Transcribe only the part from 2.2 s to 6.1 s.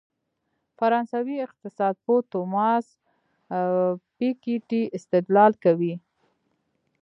توماس پيکيټي استدلال کوي.